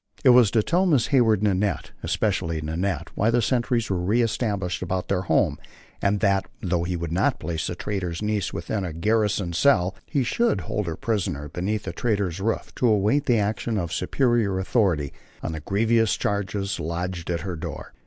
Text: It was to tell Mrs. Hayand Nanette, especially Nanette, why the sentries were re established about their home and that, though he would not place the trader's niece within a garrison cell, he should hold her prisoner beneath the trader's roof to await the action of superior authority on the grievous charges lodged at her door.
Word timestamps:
It 0.23 0.29
was 0.29 0.49
to 0.49 0.63
tell 0.63 0.87
Mrs. 0.87 1.09
Hayand 1.09 1.43
Nanette, 1.43 1.91
especially 2.01 2.59
Nanette, 2.59 3.09
why 3.13 3.29
the 3.29 3.39
sentries 3.39 3.87
were 3.87 4.01
re 4.01 4.23
established 4.23 4.81
about 4.81 5.09
their 5.09 5.21
home 5.21 5.59
and 6.01 6.21
that, 6.21 6.47
though 6.59 6.83
he 6.85 6.95
would 6.97 7.11
not 7.11 7.39
place 7.39 7.67
the 7.67 7.75
trader's 7.75 8.19
niece 8.19 8.51
within 8.51 8.83
a 8.83 8.93
garrison 8.93 9.53
cell, 9.53 9.95
he 10.07 10.23
should 10.23 10.61
hold 10.61 10.87
her 10.87 10.95
prisoner 10.97 11.49
beneath 11.49 11.83
the 11.83 11.93
trader's 11.93 12.39
roof 12.39 12.73
to 12.77 12.87
await 12.87 13.27
the 13.27 13.37
action 13.37 13.77
of 13.77 13.93
superior 13.93 14.57
authority 14.57 15.13
on 15.43 15.51
the 15.51 15.59
grievous 15.59 16.17
charges 16.17 16.79
lodged 16.79 17.29
at 17.29 17.41
her 17.41 17.55
door. 17.55 17.93